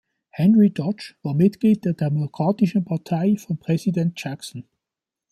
Henry 0.31 0.67
Dodge 0.71 1.13
war 1.21 1.35
Mitglied 1.35 1.85
der 1.85 1.93
Demokratischen 1.93 2.83
Partei 2.83 3.35
von 3.37 3.59
Präsident 3.59 4.19
Jackson. 4.19 4.67